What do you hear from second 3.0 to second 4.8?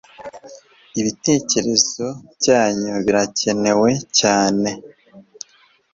birakenewe cyane